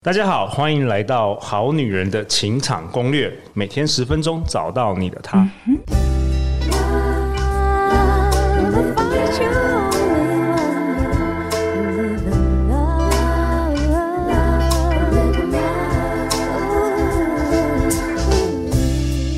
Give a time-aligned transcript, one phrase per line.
[0.00, 5.38] 大家好，欢迎来到《好女人的情场攻略》，每天十分钟，找到你的他。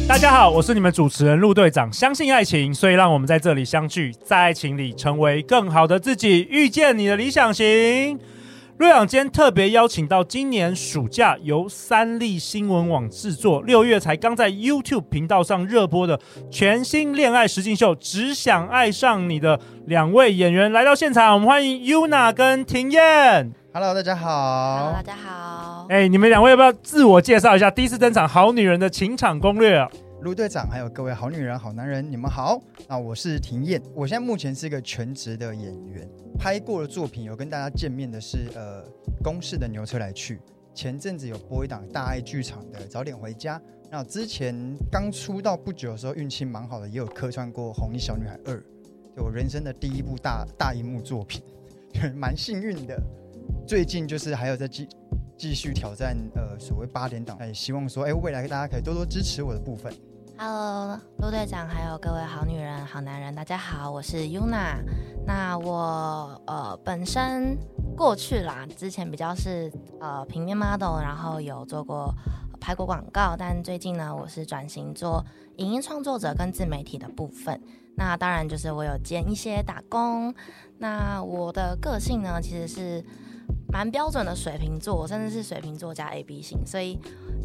[0.07, 1.91] 大家好，我是你们主持人陆队长。
[1.91, 8.21] 相信爱情，所以让我们在这里相聚，在爱情里成为更好的自己，遇见你的理想型。
[8.81, 16.19] 陆队长今天特别邀请到今年暑假由三立新闻网制作，六月才刚在 YouTube 频道上热播的
[16.51, 23.53] 全新恋爱实境秀《只想爱上你》的两位演员来到现场，我们欢迎 Yuna 跟庭艳。
[23.75, 24.79] Hello，大家好。
[24.79, 25.87] Hello，大家好。
[25.91, 27.71] 哎，你们两位要不要自我介绍一下？
[27.71, 29.87] 第一次登场，好女人的情场攻略
[30.23, 30.35] 卢！
[30.35, 32.61] 队长，还有各位好女人、好男人，你们好。
[32.87, 36.07] 那我是庭艳，我现在目前是一个全职的演员，
[36.39, 38.85] 拍过的作品有跟大家见面的是呃
[39.23, 40.39] 公视的牛车来去，
[40.75, 43.61] 前阵子有播一档大爱剧场的早点回家。
[43.91, 44.55] 那之前
[44.93, 48.55] 刚出道不久的时候，运气蛮好的，也有客串过《红衣小女孩二》，
[49.17, 51.43] 就我人生的第一部大大荧幕作品，
[52.15, 53.03] 蛮幸运的。
[53.67, 54.87] 最近就是还有在继
[55.39, 59.91] 继续挑战呃所谓八点档，哎，希望说哎未来大家可以多多支持我的部分。
[60.43, 64.79] Hello，陆队长，还有各位好女人、好男人，大家好，我是 Yuna。
[65.27, 67.59] 那我呃本身
[67.95, 72.15] 过去啦，之前比较是呃平面 model，然后有做过
[72.59, 75.23] 拍过广告，但最近呢，我是转型做
[75.59, 77.61] 影音创作者跟自媒体的部分。
[77.95, 80.35] 那当然就是我有兼一些打工。
[80.79, 83.05] 那我的个性呢，其实是。
[83.73, 86.99] 蛮标准的水瓶座，甚至是水瓶座加 A B 型，所以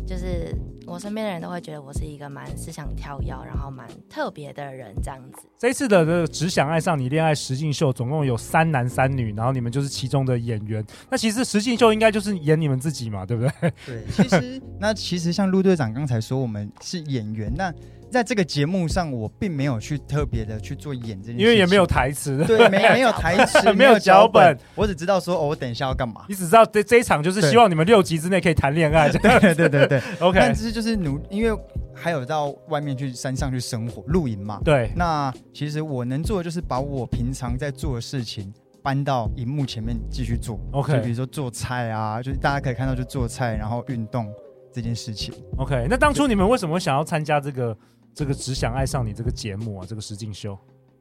[0.08, 0.56] 就是
[0.88, 5.48] 我身边的人都会觉得我是一个蛮思想跳跃，然后蛮特别的人这样子。
[5.58, 10.86] 这一次的这个只想爱上你恋爱实境秀，总共有三男三女，然后你们就是其中的演员。
[11.09, 13.72] 那其实实境秀应该就是演你们自己嘛，对不对？
[13.86, 17.73] 对，其实那其实像陆队长刚才说，我们是演员，那。
[18.16, 26.23] 在这个节目上，我并没有去特别的去做演这件事，因为也没有台词，对，没没有台词， 没有脚本，我只知道说，哦，我等一下要干嘛。
[26.30, 30.39] 你只知道这这一场就是希望你们六集之内可以谈恋爱， 对对对对对， OK。
[30.39, 31.61] 但是就是努，因为
[31.93, 34.89] 还有到外面去山上去生活露营嘛，对。
[34.95, 40.93] 那其实我能做的就是把我平常在做的事情搬到荧幕前面继续做，OK。
[40.93, 44.32] 就比如说做菜啊，就是大家可以看到就做菜，然后运动
[44.73, 45.87] 这件事情，OK。
[45.89, 47.77] 那当初你们为什么想要参加这个？
[48.15, 50.58] 这个只想爱上你这个节目啊，这个实境秀。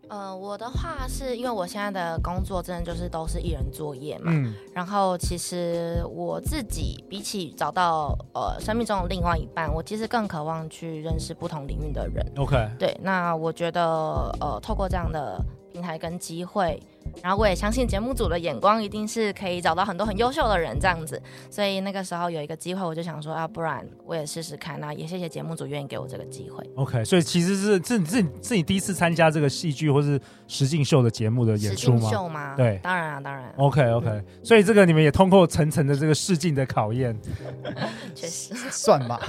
[0.09, 12.25] 呃，我的话是因为我现在的工作真的就是都是一人作业嘛，嗯，然后其实我自己比起找到呃生命中的另外一半，我其实更渴望去认识不同领域的人。
[12.37, 13.83] OK，对，那我觉得
[14.41, 15.41] 呃透过这样的
[15.73, 16.83] 平台跟机会。
[17.23, 21.21] 然后我也相信节目组的眼光一定是可以找到很多很优秀的人这样子，
[21.51, 24.79] 所以那个时候有一个机会，我就想说，要、啊、不然我也试试看。
[24.81, 26.69] 那也谢谢节目组愿意给我这个机会。
[26.75, 32.11] OK，所以其实是是是是你第一次参加这个戏剧或是实境秀的节目的演出吗？
[32.11, 32.55] 秀吗？
[32.57, 33.53] 对，当然啊，当然。
[33.57, 37.19] OK OK，所以这个你们也通过层层的这个试镜的考验，
[38.15, 39.21] 确实算吧。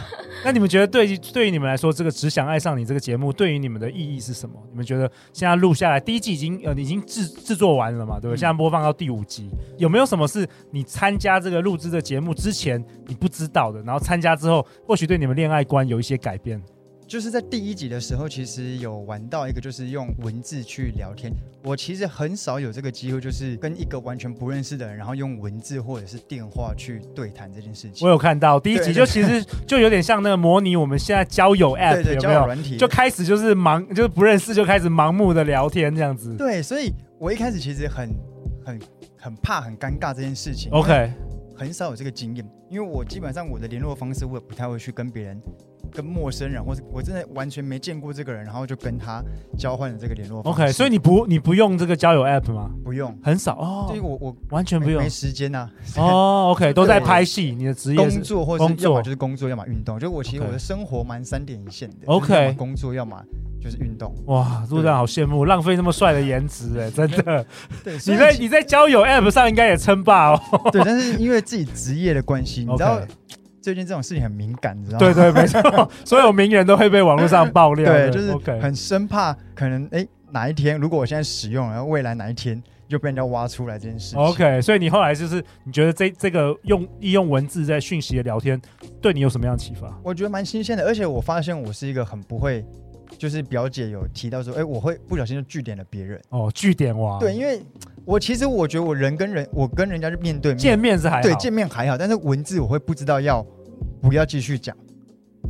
[0.44, 4.56] 那你们觉得对于对于你们来说，这个只想爱上你这个节目对于你们的意义是什么？
[4.72, 8.20] 你们觉得现在录下来第一季已经呃已经制制作完了嘛？
[8.20, 8.38] 对不对？
[8.38, 13.82] 现在播放到第五集，有没有什么是你参加这个录制的节目之前你不知道的？
[13.82, 16.62] 然后参加之后，或许对你们恋爱观有一些改变？
[17.08, 21.32] 就是在第一集的时候，其实有玩到一个，就是用文字去聊天。
[21.64, 28.08] 我其实很少有这个机会，就是跟一个完全不认识的人，然后用文字或者是电话去对谈这件事情。
[28.08, 36.36] 我有看到第一集，就其实就有点像那个模拟我们现在交友 App，对对，交友软体，就开始就是盲，就是不认识就开始盲目的聊天这样子。
[36.36, 38.10] 对，所以我一开始其实很
[38.66, 38.80] 很
[39.18, 40.70] 很怕很尴尬这件事情。
[40.72, 41.12] OK，
[41.56, 45.42] 很少有这个经验，因为我基本上我的联络方式我也不太会去跟别人。
[45.92, 49.24] 跟陌生人，或者我真的完全没见过这个人，然后就跟他
[49.58, 50.62] 交换了这个联络方式。
[50.62, 52.70] OK，所以你不你不用这个交友 App 吗？
[52.84, 53.86] 不用，很少哦。
[53.88, 55.72] 所以我我完全不用，没时间呐、啊。
[55.96, 57.56] 哦，OK， 都在拍戏。
[57.58, 59.98] 你的职业工作，或者是要么就是工作，要么运动。
[59.98, 62.08] 就我其实我的生活蛮三点一线的。
[62.08, 63.24] OK，工作，要么
[63.62, 64.14] 就是运动。
[64.26, 67.46] 哇，陆战好羡慕，浪费那么帅的颜值哎， 真的。
[67.84, 70.42] 对，你在你在交友 App 上应该也称霸哦。
[70.74, 73.02] 对，但是因为自己职业的关系，你知道。
[73.62, 75.00] 最近这种事情很敏感，你知道吗？
[75.00, 77.92] 对对， 没错，所有名人都会被网络上爆料。
[77.92, 78.32] 对，就是
[78.62, 84.20] 很生怕可能哎哪一天，如果我现在使用，然后未来哪一天就被人家挖出来这件事情。
[84.20, 88.62] OK，所以你后来就是你觉得这这个用利用文字在讯息的聊天，
[89.02, 89.92] 对你有什么样的启发？
[90.04, 92.64] 我觉得蛮新鲜的，而且我发现我是一个很不会，
[93.18, 96.22] 就是表姐有提到说，哎，我会不小心就据点了别人。
[96.30, 97.18] 哦，据点哇。
[97.20, 97.60] 对，因为
[98.06, 103.46] 我其实我觉得我人跟人，我跟人家就面对面，见面是还好，对，见面还好，但是文字我会不知道要
[104.02, 104.76] 不要继续讲。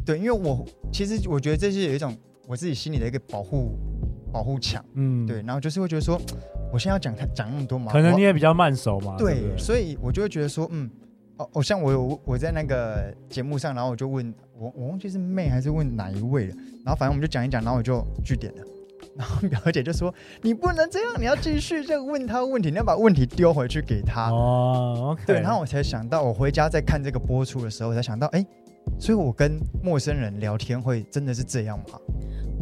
[0.05, 2.15] 对，因为我其实我觉得这是有一种
[2.47, 3.77] 我自己心里的一个保护
[4.31, 4.83] 保护墙。
[4.93, 6.19] 嗯，对，然后就是会觉得说，
[6.71, 9.15] 我现在要讲他讲那么多嘛，可能你也比较慢熟嘛。
[9.17, 10.89] 对，对对，所以我就会觉得说，嗯，
[11.37, 16.55] 哦，我像我有我在那个节目上，然后我就问我我忘记是妹还是问哪一位了，
[16.85, 18.63] 然后反正我们就讲一讲，然后我就据点了。
[19.17, 20.13] 然后表姐就说
[20.43, 25.17] ：“你不能这样，你要继续这个问他问题，你要把问题丢回去给他。”哦。
[25.25, 28.45] 对，然后我才想到，我回家在看这个播出的时候，我才想到，哎，
[28.99, 31.99] 所以我跟陌生人聊天会真的是这样吗？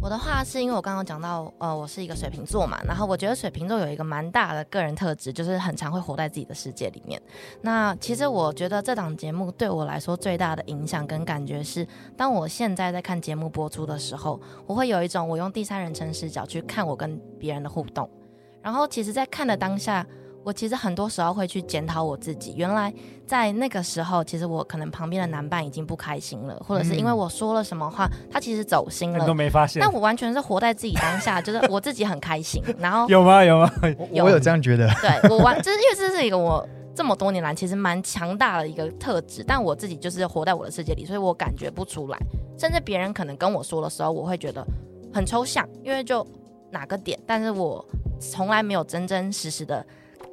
[0.04, 7.22] 我的话是因为我刚刚讲到，呃，我是一个水瓶座嘛，然后我觉得水瓶座有一个蛮大的个人特质，就是很常会活在自己的世界里面。
[7.62, 18.10] 那其实我觉得这档节目对我来说最大的影响跟感觉是，当我现在在看节目播出的时候，我会有一种我用第三人称视角去看我跟别人的互动，
[18.62, 20.06] 然后其实，在看的当下。
[20.44, 22.94] 我其实很多时候会去检讨我自己，原来
[23.26, 29.82] 在那个时候，其实我可能旁边的男伴已经不开心了，或者是因为我说了什么话，他其实走心了，你都没发现。
[29.82, 32.62] 但我完全是活在自己当下，就是我自己很开心。
[32.78, 33.44] 然后有吗？
[33.44, 33.72] 有吗？
[34.12, 34.88] 有我有这样觉得。
[35.02, 42.18] 对，我完，就是因为这是一个我这么多年来其实蛮强大的一个特质，但我自己就是活在我的世界里，所以我感觉不出来。
[42.58, 44.66] 甚至别人可能跟我说的时候，我会觉得
[45.14, 46.26] 很抽象，因为就
[46.70, 47.84] 哪个点，但是我
[48.20, 49.86] 从来没有真真实实的。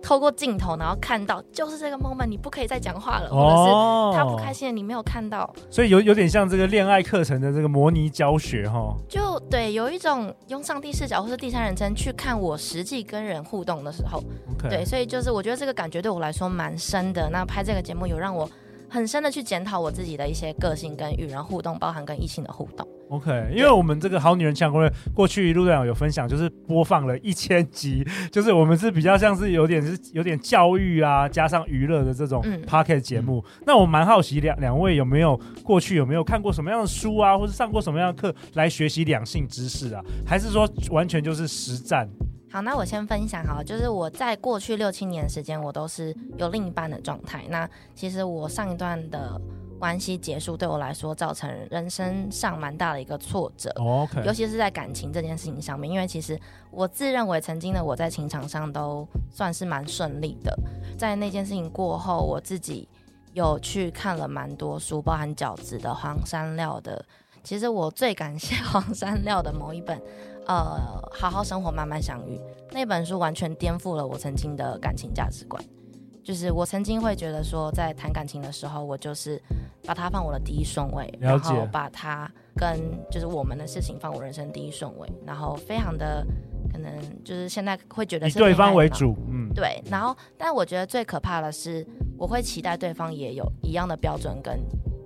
[0.03, 8.95] 透过镜头，然后看到就是这个 moment，你不可以再讲话了，哦、或者是他不开心，你没有看到，所以有有点像这个恋爱课程的这个模拟教学哈。
[9.09, 14.23] 就对，有一种用上帝视角或是第三人称去看我实际跟人互动的时候.
[14.69, 17.29] 对，所以就是我觉得这个感觉对我来说蛮深的。
[17.31, 18.49] 那拍这个节目有让我
[18.91, 22.87] 很深的去检讨我自己的一些个性跟与人互动，包含跟异性的互动。
[23.09, 33.45] OK，因为我们这个《好女人情场攻略》过去陆队长有分享，就是播放了一千集，就是我们是比较像是有点是有点教育啊，加上娱乐的这种 p o c k e t 节目。
[33.59, 40.01] 嗯、那我蛮好奇两两位有没有过去有没有看过什么样的书啊，或是上过什么样的课来学习两性知识啊？
[40.25, 42.09] 还是说完全就是实战？
[42.51, 47.45] 好，那我先分享好了，就是我在过去六七年时间，我都是有另一半的状态。
[47.49, 49.41] 那其实我上一段的。
[49.81, 54.23] 关系结束对我来说造成人生上蛮大的一个挫折，Okay.
[54.25, 56.39] 尤其是在感情这件事情上面，因为其实
[56.71, 60.55] 我自认为曾经的我在情场上都算是蛮顺利的，
[60.99, 62.87] 在那件事情过后，我自己
[63.33, 67.03] 有去看了蛮多书，包含饺子的黄山料的，
[67.43, 69.99] 其实我最感谢 黄山料的某一本，
[70.51, 72.41] 呃，好好生活慢慢相遇
[72.73, 75.63] 那本书，完全颠覆了我曾经的感情价值观。
[76.25, 79.41] 就是我曾经会觉得说，在谈感情的时候，我就是
[79.87, 82.81] 把它放我的第一顺位，然后把它跟
[83.13, 86.27] 就是我们的事情放我人生第一顺位，然后非常的
[86.73, 86.93] 可能
[87.25, 89.81] 就是现在会觉得是以对方为主，嗯，对。
[89.89, 91.87] 然后，但我觉得最可怕的是，
[92.19, 94.59] 我会期待对方也有一样的标准，跟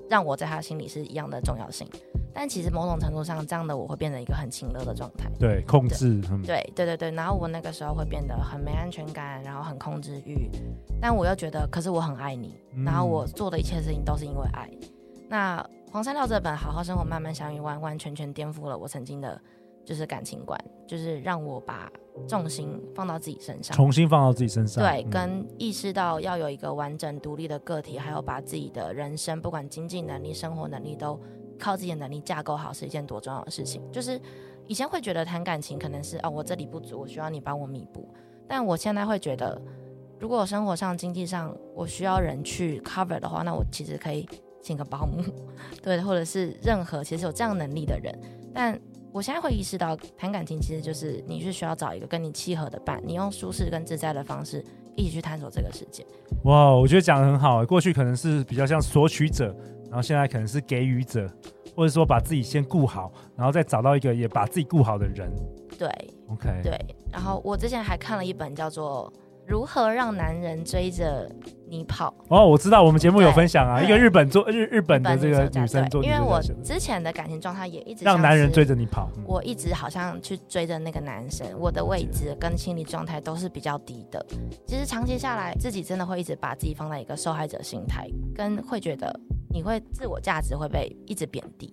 [0.08, 1.86] 让我在他心里是一样的重要性。
[2.34, 7.10] 但其实某种程度上，这样的我会变成一个很情勒的状态，对，控制，对，对，对，对，对。
[7.12, 10.50] 然后我那个时候会变得很没安全感，然后很控制欲。
[11.00, 14.68] 但我又觉得，可是我很爱你，然后我做的一切事情都是因为爱。
[14.72, 14.88] 嗯、
[15.28, 19.40] 那黄山料这本《好好生活，慢慢相遇》完完全全颠覆了我曾经的，
[19.84, 21.88] 就是感情观，就是让我把
[22.26, 31.16] 重心放到自己身上，重新放到自己身上，对，跟意识到要有一个完整独立的个体，还有把自己的人生，不管经济能力、生活能力都。
[31.58, 33.82] 靠自己的能力架构好是一件多重要的事情。
[33.92, 34.20] 就是
[34.66, 38.08] 以前会觉得谈感情可能是哦，我这里不足，我需要你帮我弥补。
[38.46, 39.60] 但我现在会觉得，
[40.18, 44.28] 如果生活上、经济上我需要人去 cover 的话，那我其实可以
[44.62, 45.22] 请个保姆，
[45.82, 48.14] 对，或者是任何其实有这样能力的人。
[48.52, 48.78] 但
[49.12, 54.64] 我现在会意识到，谈感情其实就是你是需要找一个跟你契合的伴，你用舒适跟自在的方式
[54.96, 56.04] 一起去探索这个世界。
[56.44, 57.64] 哇，我觉得讲得很好。
[57.64, 59.54] 过去可能是比较像索取者。
[59.94, 61.30] 然后现在可能是给予者，
[61.76, 65.32] 或者说把自己先顾好，然后再找到一个也把自己顾好的人。
[65.78, 65.88] 对
[66.28, 66.76] ，OK，对。
[67.12, 69.08] 然后我之前还看了一本叫做
[69.46, 71.30] 《如何让男人追着
[71.68, 72.12] 你跑》。
[72.34, 76.02] 哦，我知道，我们节目有分享啊，一个日本做日日本的这个女生做。
[76.02, 84.24] 因为我之前的感情状态也一直让男人追着你跑，我一直好像去追着那个男生，我的位置跟心理状态都是比较低的。
[84.66, 89.20] 其实长期下来，自己真的会一直把自己放在一个受害者心态，跟会觉得。
[89.50, 91.72] 你会自我价值会被一直贬低。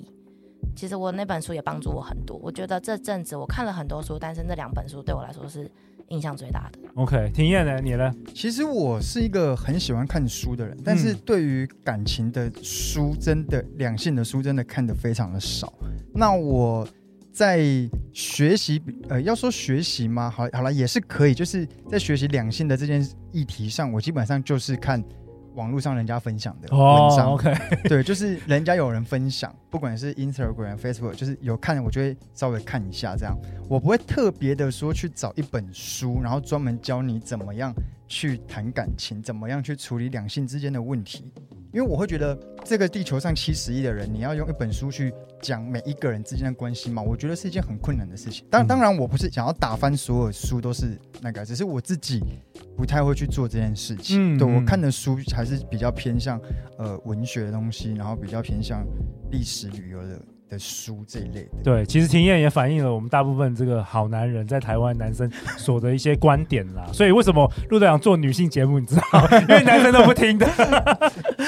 [0.75, 2.37] 其实我那本书也帮助我很多。
[2.37, 5.67] 我觉得这阵子我看了很多书，但是那两本书对我来说是
[6.11, 6.79] 印象最大的。
[6.95, 7.79] OK，庭燕呢？
[7.81, 8.13] 你呢？
[8.35, 15.73] 其实我是一个很喜欢看书的人，但是对于感情的书，真的两性的书，真的看得非常的少。
[16.13, 16.87] 那我
[17.31, 17.59] 在
[18.11, 20.29] 学习，呃，要说学习吗？
[20.29, 25.03] 好，好了，也是可以，就是在学习两性的这件议题上，我基本上就是看。
[25.55, 26.79] 网络上人家分享的文
[27.15, 27.53] 章、oh,，OK，
[27.89, 33.37] 对，就是人家有人分享，不管是 Instagram、Facebook，就是有看，我就会稍微看一下这样。
[33.69, 37.73] 我不会特别的说去找一本书，然后专门教你怎么样
[38.07, 41.31] 去谈感情，怎么样去处理两性之间的问题。
[41.73, 47.01] 因为我会觉得，这个地球上七十亿的人，你要用一本书去讲每一个人之间的关系嘛？
[47.01, 48.45] 我觉得是一件很困难的事情。
[48.49, 52.21] 当当然，我不是想要打翻所有书都是那个，只是我自己
[52.75, 54.35] 不太会去做这件事情。
[54.35, 56.39] 嗯，对，我看的书还是比较偏向
[56.77, 58.85] 呃文学的东西，然后比较偏向
[59.31, 60.21] 历史旅游的。
[60.51, 66.85] 的书这一类的，对，其实庭燕也反映了我们大部分这个好男人在台湾男生 所的一些观点啦。
[66.91, 69.01] 所以为什么陆队长做女性节目，你知道？
[69.39, 70.45] 因为男生都不听的。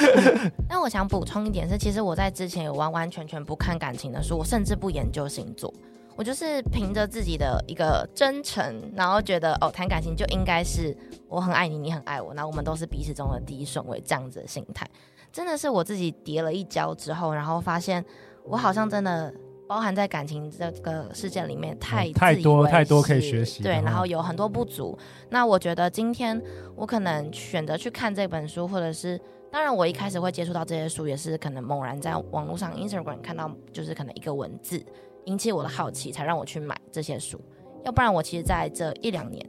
[0.70, 5.70] 那我想补充一点是，其实我在之前有完完全全不看感情的书，我甚至不研究星座，
[6.16, 10.96] 我就是凭着自己的一个真诚，然后觉得哦，谈感情就应该是
[11.28, 14.88] 我很爱你，你很爱我，那我们都是彼此中的第一顺位这样子的心态。
[15.30, 18.02] 真的是我自己跌了一跤之后，然后发现。
[18.44, 19.32] 我好像真的
[19.66, 24.96] 包含在感情这个事件里面太、嗯、太多太多可以学习，对，然后有很多不足。
[25.30, 26.40] 那我觉得今天
[26.76, 29.18] 我可能选择去看这本书，或者是
[29.50, 34.84] 当然我一开始会接触到这些书，也是可能猛然在网络上 Instagram 看到，就是可能一个文字
[35.24, 37.40] 引起我的好奇，才让我去买这些书。
[37.84, 39.44] 要不然我其实在这一两年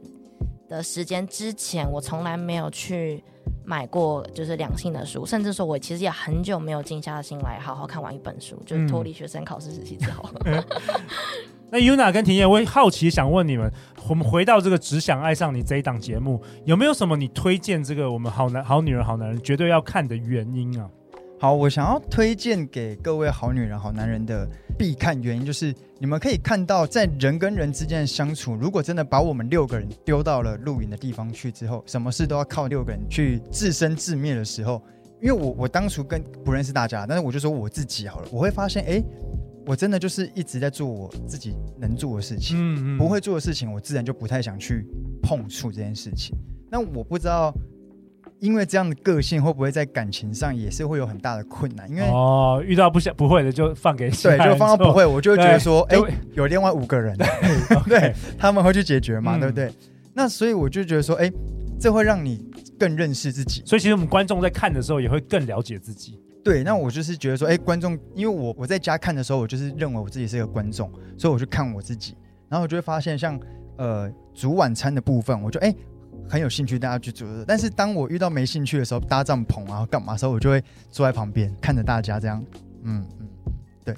[0.68, 3.22] 的时间之前，我从来没有去。
[3.66, 10.30] 买过就是两性的书，甚至说我其实也很久没有静下心来好好看完一本书，就是脱离学生考试时期之后。
[11.68, 13.68] 那 Yuna 跟庭燕，我好奇想问你们，
[14.08, 20.88] 我们回到这个只想爱上你这一档节目，有没有什么你推荐这个我们好男好女人好男人绝对要看的原因啊？
[21.38, 34.82] 好，我想要推荐给各位好女人、好男人的必看原因，就是你们可以看到，在人跟人之间的相处，如果真的把我们六个人丢到了露营的地方去之后，什么事都要靠六个人去自生自灭的时候，
[35.20, 39.04] 因为我我当初跟不认识大家，但是我就说我自己好了，我会发现，哎，
[39.66, 44.86] 我真的就是一直在做我自己能做的事情，嗯嗯，不会做的事情，我自然就不太想去
[45.22, 46.34] 碰触这件事情。
[46.70, 47.54] 那我不知道。
[48.40, 51.88] 因为这样的个性会不会在感情上也是会有很大的困难？
[51.88, 55.98] 因为哦，遇到不想不会的就放给对，就放到不会，我就会觉得说，哎，
[56.34, 57.16] 有另外五个人，
[57.88, 59.72] 对， 对，他们会去解决嘛，嗯、对不对？
[60.12, 61.32] 那所以我就觉得说，哎，
[61.80, 62.46] 这会让你
[62.78, 63.62] 更认识自己。
[63.64, 66.20] 所以其实我们观众在看的时候也会更了解自己。
[66.44, 72.14] 对，那我就是觉得说，哎，观众，因为我我在家看的时候，我就是认为我自己是一个观众，所以我去看我自己，
[72.48, 73.40] 然后我就会发现像，像
[73.78, 75.74] 呃煮晚餐的部分，我就哎。
[76.28, 77.26] 很有兴趣，大家去做。
[77.46, 82.44] 但是当我遇到没兴趣的时候，搭帐篷啊，干嘛的时候，我就会坐在旁边看着大家这样。
[82.82, 83.28] 嗯嗯，
[83.84, 83.94] 对。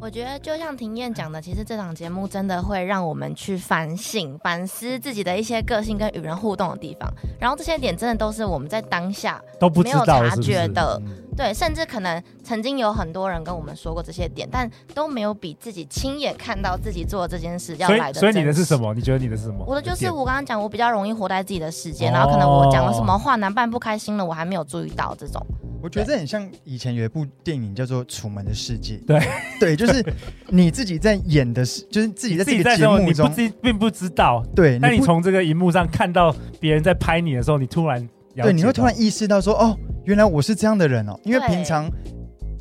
[0.00, 7.10] 我觉得就像庭燕讲的，其实这档节目真的会让我们去反省、反思自己的一些个性跟与人互动的地方。
[7.40, 11.00] 然后这些点真的都是我们在当下都不没有察觉的。
[11.36, 18.18] 对，甚至可能曾经有很多人跟我们说过这些点，但都没有比自己亲眼看到自己做这件事要来的。
[18.18, 18.94] 所以，所以你的是什么？
[18.94, 19.64] 你觉得你的是什么？
[19.66, 25.44] 我的就是我刚刚讲，我比较容易活在自己的世界，然后可能我讲了什么话，男伴不开心了，我还没有注意到这种。
[25.82, 28.94] 我觉得这很像以前有一部电影叫做《楚门的世界》。
[29.06, 29.20] 对
[29.60, 30.04] 对，就是
[30.48, 34.42] 你自己在演的是，就是自己在这个节目中，你不并不知道。
[34.54, 38.08] 对，那你从这个荧幕上看到别人在拍你的时候，你突然
[38.44, 41.90] 对，你会突然意识到说，哦，原来我是这样的人哦，因为平常。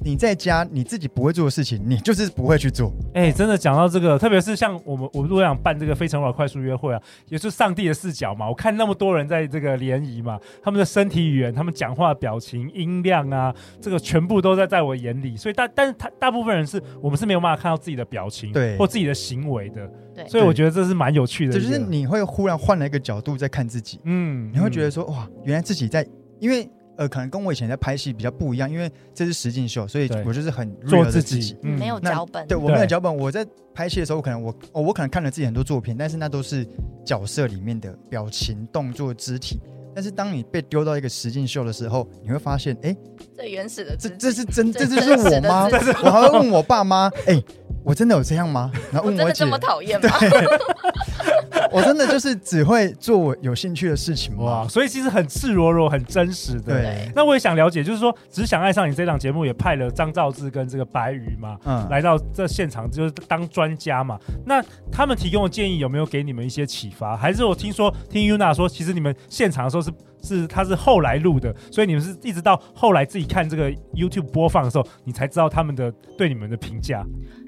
[0.05, 2.93] 你在家你自己不会做的事情，你就是不会去做。
[3.15, 8.47] 哎、欸，真的讲到这个，特别是像我们，我如果想办这个非诚勿扰快速约会啊，也是上帝的视角嘛。
[8.47, 15.35] 我看那么多人在这个联谊嘛，他们的身体语言、他们讲话的表情、音量啊，这个全部都在在我眼里。
[15.35, 19.89] 所以大，但是他大部分人是我们是没有办法看到自己的表情，对，或自己的行为的。
[20.13, 21.53] 对，所以我觉得这是蛮有趣的。
[21.53, 26.05] 就是你会忽然换了一个角度在看自己，嗯，你会觉得说哇，原来自己在，
[26.39, 26.69] 因为。
[26.97, 32.47] 呃，可能跟我以前在拍戏比较不一样，因为这是实境秀，所以我就是很做自己，嗯、没有脚本。
[32.47, 33.15] 对，我没有脚本。
[33.15, 36.67] 我在拍戏的时候，可能我哦，我可能看了自己很多作品，但是那都是
[37.05, 39.59] 角色里面的表情、动作、肢体。
[39.93, 42.93] 但是当你被丢到一个实境秀的时候，你会发现，哎，
[43.33, 45.69] 最原始的，这这是真，这就是我吗？
[46.03, 47.41] 我还会问我爸妈，哎，
[47.85, 48.71] 我真的有这样吗？
[48.91, 50.09] 然后问我姐，这么讨厌吗？
[51.71, 56.73] 我真的就是只会做我有兴趣的事情哇，所以其实很赤裸裸、很真实的。
[56.73, 64.17] 对，那我也想了解，就是说，只想爱上你这档节目也派了张兆志跟这个白宇嘛，嗯，来到这现场就是当专家嘛。
[64.45, 67.15] 那他们提供的建议有没有给你们一些启发？
[67.15, 77.05] 还是我听说听 Yuna 说，其实你们现场的时候是是他是后来录的，所以你们是一直到后来自己看这个 YouTube 播放的时候，你才知道他们的对你们的评价。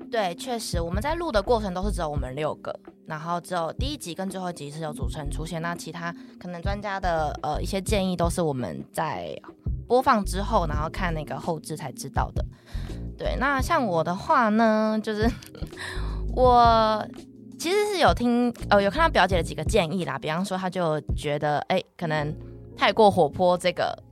[0.09, 2.73] 对，确实我们在录的过程都是只有我们六个，
[3.05, 9.35] 然后只有第一集跟最后一集是有主持人出现，那其他可能专家的呃一些建议都是我们在
[9.87, 12.45] 播放之后，然后看那个后置才知道的。
[13.17, 15.29] 对，那像我的话呢，就是
[16.33, 17.05] 我
[17.59, 22.33] 其实是有听呃有看到表姐的几个建议啦，比方说她就觉得哎可能
[22.77, 24.06] 太过活泼这个。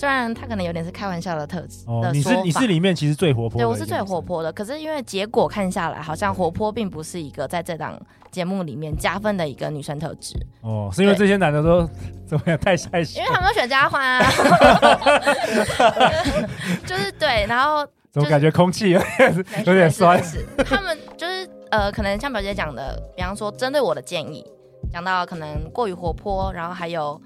[0.00, 4.50] 虽然他可能有点是开玩笑的特质，哦，你是你是里面其实最活泼的，对，我是最活泼的。
[4.50, 10.34] 可是因为结果看下来，好像活泼并不是一个在这档节目里面加分的一个女生特质。
[10.62, 11.86] 哦，是因为这些男的都
[12.26, 13.20] 怎么样太害羞？
[13.20, 14.24] 因为他们都选嘉欢啊，
[16.86, 20.18] 就是对，然后怎么感觉空气有点有点酸？
[20.64, 24.42] 他们就是呃，可能像表姐讲的，比方说针对我的建议，
[24.90, 27.20] 讲到可能过于活泼，然后还有。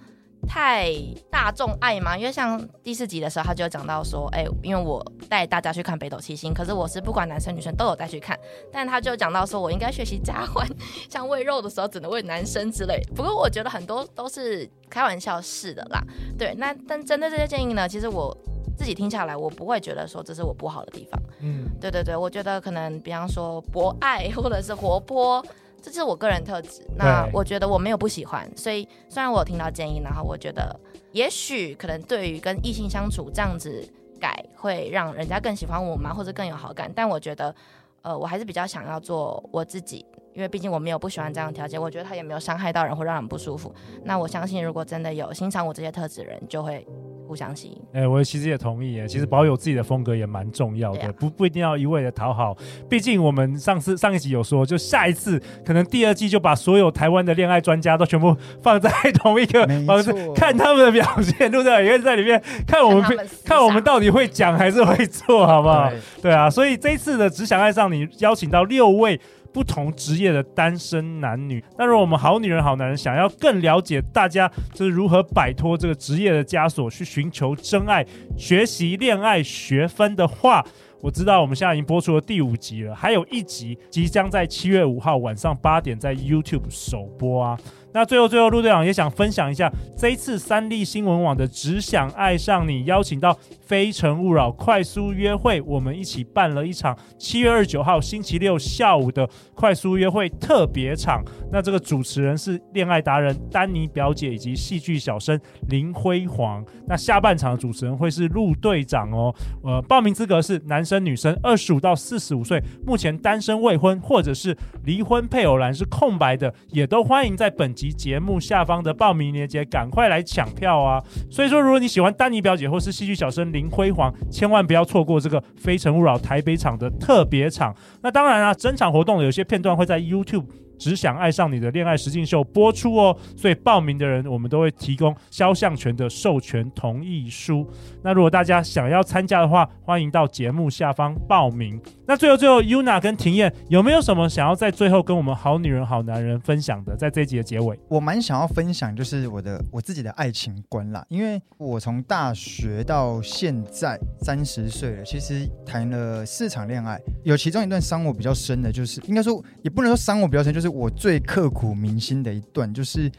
[0.46, 0.90] 太
[1.30, 2.16] 大众爱嘛？
[2.16, 8.38] 因为像第四集的时候，他就讲到说，哎、欸，因为我带大家去看《北斗七星》，可是我是不管男生女生都有带去看，
[8.72, 10.66] 但他就讲到说我应该学习嘉欢，
[11.10, 13.00] 像喂肉的时候只能喂男生之类。
[13.14, 16.02] 不过我觉得很多都是开玩笑式的啦。
[16.38, 18.36] 对，那但针对这些建议呢，其实我
[18.76, 21.20] 自己听下来，我不会觉得说这是我不好的地方。
[21.40, 25.44] 嗯，对对对，我觉得可能比方说博爱或者是活泼。
[25.90, 30.74] 这是我个人特质，那我觉得我没有不喜欢，所以虽然我有听到建议，然后我觉得
[31.12, 33.86] 也许可能对于跟异性相处这样子
[34.18, 37.54] 改会让人家更喜欢我吗，或者更有好感，但我觉得，
[38.02, 43.74] 呃，我还是比较想要做我自己，因为毕竟我没有不喜欢这样的条件，我觉得他也没有伤害到人或让人不舒服。
[44.04, 46.86] 那我相信，如果真的有欣赏我这些特质的人，就会。
[47.26, 52.56] 互相吸引，哎、欸，我其实也同意，哎，其实保有自己的风格也蛮重要的，啊、不不一定要一味的讨好。
[52.88, 61.84] 毕竟我们上次上一集有说，就下一次可能第二季就把所有台湾的恋爱专家都全部放在同一个房子，看他们的表现，对不对？
[61.84, 65.88] 也会在里面 看我们看，看我们到底会讲还是会做好不好？
[65.90, 69.20] 对，对啊，所以这一次的只想爱上你，邀请到六位。
[69.54, 78.04] 不同职业的单身男女，那如果我们好女人好男人想要更了解大家就是如何摆脱这个职业的枷锁，去寻求真爱，
[78.36, 80.66] 学习恋爱学分的话，
[81.00, 87.56] 我知道我们现在已经播出了第五集了，还有一集即将在七月五号晚上八点在 YouTube 首播啊。
[87.94, 101.22] 那最后，最后，陆队长也想分享一下这一次三立新闻网的“只想爱上你”邀请到《非诚勿扰》快速约会，我们一起办了一场七月二十九号星期六下午的快速约会特别场。
[101.52, 106.64] 那这个主持人是恋爱达人丹尼表姐以及戏剧小生林辉煌。
[106.88, 109.32] 那下半场的主持人会是陆队长哦。
[109.62, 117.83] 呃，报名资格是男生女生，二十五到四十五岁，目前单身未婚或者是离婚配偶栏是空白的，也都欢迎在本集。
[117.84, 121.02] 及节目下方的报名链接，赶快来抢票啊！
[121.30, 127.74] 所以说，如果你喜欢丹尼表姐或是戏剧小生林辉煌，千万不要错过这个《非诚勿扰》台北场的特别场。
[128.02, 130.46] 那当然啊，整场活动有些片段会在 YouTube。
[130.78, 137.66] 只想爱上你的恋爱实境秀播出哦，所以报名的人我们都会提供肖像权的授权同意书。
[138.02, 141.80] 那如果大家想要参加的话，欢迎到节目下方报名。
[142.06, 146.94] 那最后最后，Yuna 跟庭燕有没有什么想要在最后跟我们好女人好男人分享的？
[146.96, 160.63] 在这一集的结尾，我蛮想要分享就是我的我自己的爱情观啦，因为我从大学到现在三十岁了，其实谈了四场恋爱，有其中一段伤我比较深的，就是应该说也不能说伤我比较深，就是。
[160.64, 163.12] 是我最刻骨铭心的一段，就是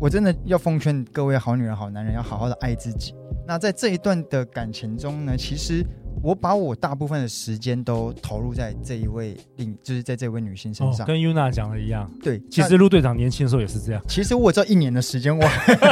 [0.00, 3.14] 我真的要奉劝各位好女人、好男人，要好好的爱自己。
[3.46, 5.84] 那在这一段的感情中呢，其实
[6.22, 11.04] 我把我大部分的时间都投入在这一位另，就是在这位女性身上。
[11.04, 14.02] 哦、跟 Yuna 讲的一样，对，其实陆队长年轻的时候也是这样。
[14.08, 15.44] 其实我只有一年的时间，我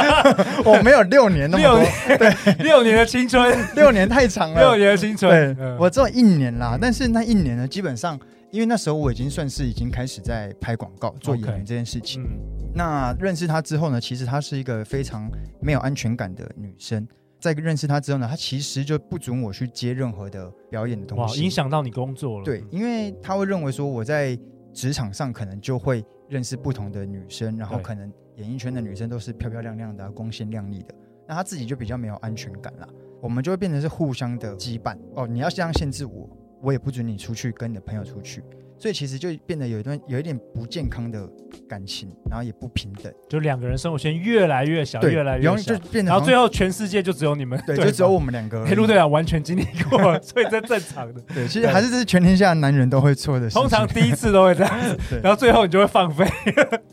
[0.65, 6.75] 我没有六年那么多，六对， 六年的青春， 六年太长了，六年的青春，对，嗯、我只有一年啦。
[6.81, 8.19] 但是那一年呢，基本上。
[8.51, 12.21] 因为那时候我已经算是已经开始在拍广告、做演员这件事情。
[12.21, 17.07] Okay, 嗯、那认识她之后呢，其实她是一个非常没有安全感的女生。
[17.39, 22.45] 在认识她之后呢，她其实就不准我去接任何的表演的东西，哇，影响到你工作了。
[22.45, 24.37] 对，因为她会认为说我在
[24.73, 30.93] 职场上可能就会认识不同的女生，然后可能演艺圈的女生都是漂漂亮亮的、光鲜亮丽的，
[31.25, 32.89] 那她自己就比较没有安全感了。
[33.21, 34.97] 我们就会变成是互相的羁绊。
[35.15, 36.29] 哦，你要这样限制我。
[36.61, 38.43] 我也不准你出去跟你的朋友出去，
[38.77, 41.27] 所以其实就变得有一段有一点不健康的
[41.67, 48.65] 感情，然后也不平等，就两个人生活圈越来越小，对越来越小，就变得然后最后全世界就只有你们，对，对就只有我们两个。
[48.65, 51.21] 黑陆队长完全经历过， 所以这正常的。
[51.33, 53.61] 对，其实还是这是全天下男人都会错的事情。
[53.61, 54.79] 通常第一次都会这样
[55.21, 56.25] 然后最后你就会放飞。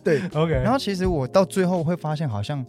[0.02, 0.52] 对， OK。
[0.52, 2.64] 然后其实我到最后会发现，好像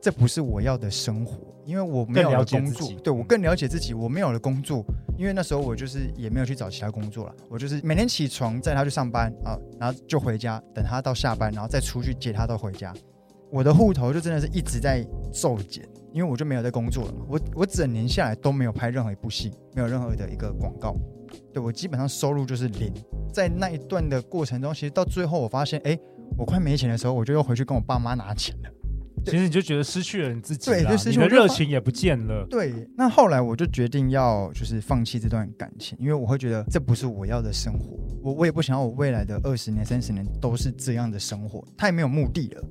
[0.00, 4.84] 这不是我要的生活，因为我没有了工作，对我更了解自己，我没有了工作。
[5.18, 12.94] 因为那时候我就是也没有去找其他工作了，我就是每天起床载他去上班啊，然后就回家等他到下班，然后再出去接他到回家。
[13.50, 17.14] 我的户头就真的是一直在骤减，因为我就没有在工作了。
[17.28, 20.94] 我我整年下来都没有拍任何一部戏，没有任何的一个广告，
[21.52, 22.92] 对，我基本上收入就是零。
[23.32, 25.98] 在那一段的过程中，其实到最后我发现，哎，
[26.36, 28.70] 我快没钱的时候，我就又回去跟我爸妈拿钱了。
[29.24, 32.46] 其实你就觉得失去了你自己，对，就失去了热情也不见了。
[32.48, 42.64] 对，那后来我就决定要就是放弃这段感情，因为我会觉得这不是我要的生活，我我也不想要我未来的二十年、三十年都是这样的生活，太没有目的了，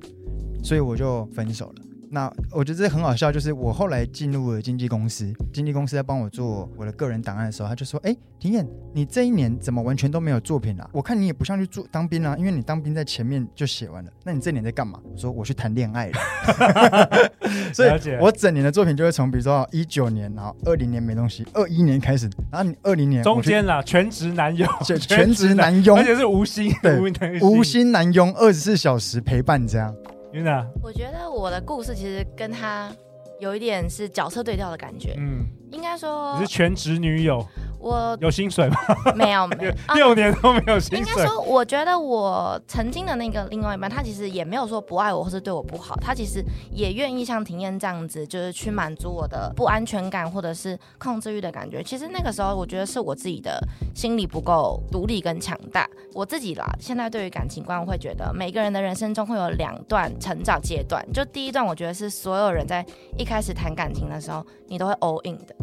[0.62, 1.82] 所以我就分手了。
[2.10, 10.88] 那我觉得这很好笑，就是我后来进入了经纪公司，经纪公司在帮我做我的个人档案的时候，他就说：“哎，庭彦，你这一年怎么完全都没有作品啊？
[10.92, 14.10] 我看你也不像去做当兵啊，因为你当兵在前面就写完了。
[14.24, 16.12] 那你这年在干嘛？”我说：“我去谈恋爱了。
[17.74, 17.90] ”所以，
[18.20, 26.98] 我整年的作品就会从比如说一九年，然后二零年没东西，二一年开始，然后你二零年中间啦，全职男友，全全职男佣，而且是无薪，对，
[27.42, 29.94] 无薪男佣，二十四小时陪伴这样。
[30.32, 32.94] Yuna，我觉得我的故事其实跟他
[33.40, 35.14] 有一点是角色对调的感觉。
[35.16, 37.44] 嗯，应该说你是全职女友。
[37.78, 38.76] 我有薪水吗？
[39.14, 40.98] 没有，没有，六年都没有薪水。
[40.98, 51.82] 应该说，我觉得我曾经的那个另外一半，他其实也没有说不爱我或是对我不好，他其实也愿意像庭燕这样子，就是去满足我的不安全感或者是控制欲的感觉。
[51.82, 53.60] 其实那个时候，我觉得是我自己的
[53.94, 55.88] 心理不够独立跟强大。
[56.14, 61.06] 我自己啦，现在对于感情观，我会觉得每个人的人生中会有两段成长阶段。
[61.12, 62.84] 就第一段，我觉得是所有人在
[63.16, 65.54] 一开始谈感情的时候，你都会 all in 的。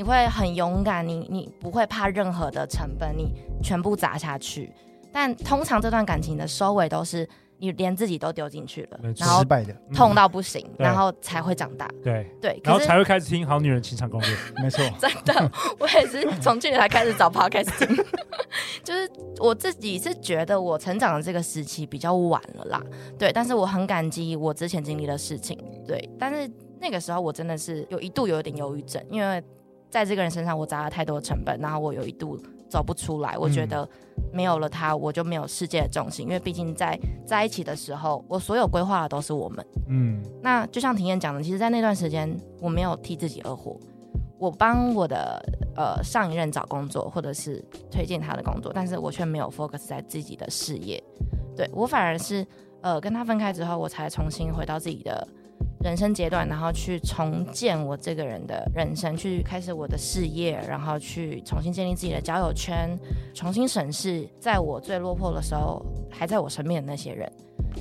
[0.00, 4.72] 你会很勇敢，你你不会怕任何的成本，你全部砸下去。
[5.12, 9.44] 但通常这段感情的收尾都是你连自己都丢进去了，然后
[9.94, 11.86] 痛到不行，然后才会长大。
[12.02, 14.28] 对对，然后才会开始听《好女人情场攻略》。
[14.62, 17.94] 没错， 真的，我也是 从去年才开始找 podcast 听。
[18.82, 19.06] 就是
[19.38, 22.82] 我自己是觉得我成长的这个时期比较晚了啦。
[23.18, 25.58] 对，但是我很感激我之前经历的事情。
[25.86, 29.44] 对，但是那个时候我真的是有一度有一点忧郁症，因为。
[29.90, 33.36] 在这个人身上，我砸了太多成本，然后我有一度走不出来。
[33.36, 33.86] 我觉得
[34.32, 36.26] 没有了他，我就没有世界的重心。
[36.26, 39.66] 因为毕竟在在一起的时候，我所有规划的都是我们。
[39.88, 43.76] 嗯，那就像庭燕讲的，其实，在那段时间，我没有替自己而活。
[44.38, 45.42] 我帮我的
[45.74, 51.02] 呃上一任找工作，或者是推荐他的工作，但是我却没有 focus 在自己的事业。
[51.56, 52.46] 对，我反而是
[52.80, 55.26] 呃跟他分开之后，我才重新回到自己的。
[55.82, 62.98] 人生阶段，然后去重建我这个人的人生，去开始我的事业，然后去重新建立自己的交友圈，
[63.34, 67.30] 重新审视在我最落魄的时候还在我身边的那些人。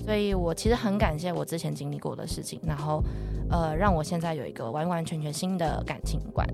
[0.06, 3.04] 所以我其实很感谢我之前经历过的事情，然后
[3.50, 6.48] 呃，让我现在有一个完完全全新的感情观。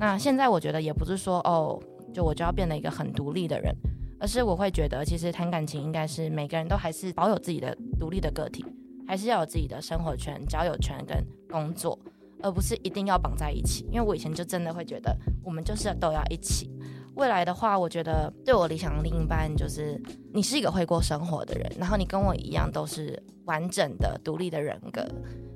[0.00, 1.78] 那现在我觉得也不是说哦，
[2.12, 3.72] 就我就要变得一个很独立的人，
[4.18, 8.64] 而是我会觉得其实谈感情应该是每个人都还是保有自己的独立的个体。
[9.08, 11.16] 还是要有自己的生活圈、交友圈跟
[11.50, 11.98] 工作，
[12.42, 13.86] 而不是一定要绑在一起。
[13.90, 16.70] 因为我以前就真的会觉得，我们就是都要一起。
[17.14, 19.98] 未来的话，我觉得对我理想的另一半就是
[20.34, 25.02] 你是一个会过生活的人，然后你跟我一样都是完整的独立的人格，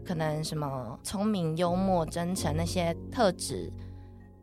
[0.02, 3.70] 可能什么聪明、幽默、真诚那些特质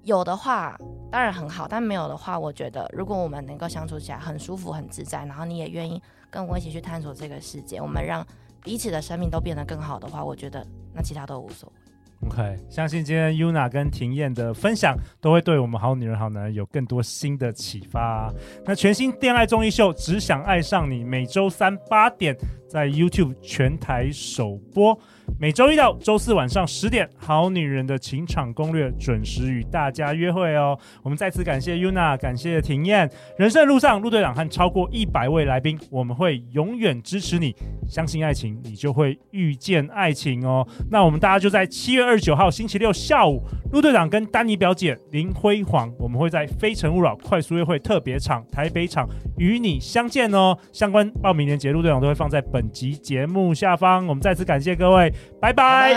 [0.04, 0.80] 有的话，
[1.12, 8.24] 当然很好；但没有的话，我觉得如果我们能够相处起来很舒服、很自在，然后你也愿意跟我一起去探索这个世界，我们让。
[8.64, 11.80] 彼此的生命都变得更好的话，我觉得那其他都无所谓。
[12.28, 18.30] OK，相信今天 Yuna 跟庭燕的分享都会对我们好女人好男人有更多新的启发。
[18.66, 22.36] 那全新恋爱综艺秀《只想爱上你》，每周三八点
[22.70, 24.98] 在 YouTube 全台首播。
[25.40, 30.78] 每周一到周四晚上十点，《好女人的情场攻略》准时与大家约会哦。
[31.02, 33.10] 我们再次感谢 Yuna，感谢庭彦。
[33.38, 37.56] 人生的路上，陆队长和超过一百位来宾，我们会永远支持你。
[37.88, 40.68] 相信爱情，你就会遇见爱情哦。
[40.92, 50.58] 那我们大家就在七月二十九号星期六下午，陆队长跟丹尼表姐林辉煌，我们会在《非诚勿扰》快速约会特别场台北场与你相见哦。
[50.74, 54.06] 相关报名链接，陆队长都会放在本本集节目下方。
[54.06, 55.14] 我们再次感谢各位。
[55.40, 55.94] 拜拜。